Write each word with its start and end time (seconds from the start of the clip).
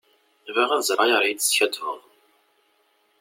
Bɣiɣ 0.55 0.71
ad 0.71 0.83
ẓreɣ 0.87 1.01
ayɣer 1.03 1.23
i 1.23 1.27
iyi-d-teskaddbeḍ. 1.29 1.99